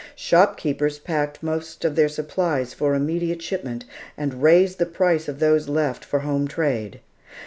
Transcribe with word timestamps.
Shopkeepers 0.15 0.97
packed 0.97 1.43
most 1.43 1.85
of 1.85 1.95
their 1.95 2.09
supplies 2.09 2.73
for 2.73 2.95
immediate 2.95 3.39
shipment, 3.43 3.85
and 4.17 4.41
raised 4.41 4.79
the 4.79 4.87
price 4.87 5.27
of 5.27 5.37
those 5.37 5.69
left 5.69 6.03
for 6.03 6.21
home 6.21 6.47
trade. 6.47 7.01